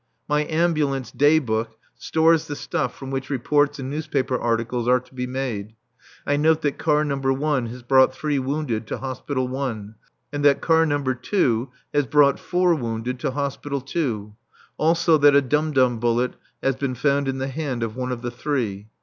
My 0.27 0.45
ambulance 0.45 1.11
Day 1.11 1.37
Book 1.37 1.77
stores 1.93 2.47
the 2.47 2.55
stuff 2.55 2.95
from 2.97 3.11
which 3.11 3.29
reports 3.29 3.77
and 3.77 3.87
newspaper 3.91 4.35
articles 4.35 4.87
are 4.87 4.99
to 4.99 5.13
be 5.13 5.27
made. 5.27 5.75
I 6.25 6.37
note 6.37 6.63
that 6.63 6.79
Car 6.79 7.05
No. 7.05 7.17
1 7.17 7.67
has 7.67 7.83
brought 7.83 8.15
three 8.15 8.39
wounded 8.39 8.87
to 8.87 8.97
Hospital 8.97 9.55
I., 9.55 9.77
and 10.33 10.43
that 10.43 10.59
Car 10.59 10.87
No. 10.87 11.03
2 11.03 11.69
has 11.93 12.07
brought 12.07 12.39
four 12.39 12.73
wounded 12.73 13.19
to 13.19 13.29
Hospital 13.29 13.85
II., 13.95 14.31
also 14.75 15.19
that 15.19 15.35
a 15.35 15.39
dum 15.41 15.69
dum 15.71 15.99
bullet 15.99 16.33
has 16.63 16.75
been 16.75 16.95
found 16.95 17.27
in 17.27 17.37
the 17.37 17.47
hand 17.49 17.83
of 17.83 17.95
one 17.95 18.11
of 18.11 18.23
the 18.23 18.31
three. 18.31 18.87